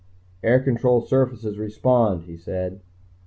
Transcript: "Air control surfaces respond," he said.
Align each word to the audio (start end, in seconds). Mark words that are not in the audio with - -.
"Air 0.43 0.59
control 0.59 1.01
surfaces 1.01 1.59
respond," 1.59 2.23
he 2.23 2.35
said. 2.35 2.81